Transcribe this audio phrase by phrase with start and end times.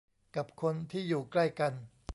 [0.35, 1.73] กับคนที่อยู่ใกล้กัน